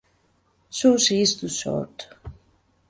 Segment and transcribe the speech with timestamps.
[0.71, 2.09] Susi is too short.